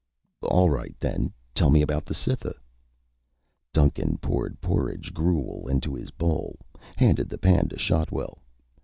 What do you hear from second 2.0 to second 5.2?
the Cytha." Duncan poured porridge